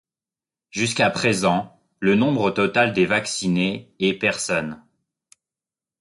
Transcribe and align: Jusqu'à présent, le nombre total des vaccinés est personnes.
Jusqu'à 0.71 1.11
présent, 1.11 1.79
le 1.99 2.15
nombre 2.15 2.49
total 2.49 2.91
des 2.91 3.05
vaccinés 3.05 3.93
est 3.99 4.13
personnes. 4.17 4.83